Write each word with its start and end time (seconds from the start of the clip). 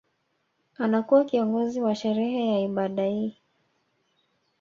Anakuwa 0.77 1.25
kiongozi 1.25 1.81
wa 1.81 1.95
sherehe 1.95 2.47
ya 2.53 2.59
ibada 2.59 3.05
hii 3.05 3.37